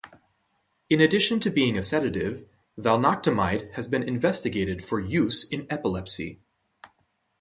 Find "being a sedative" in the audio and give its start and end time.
1.51-2.49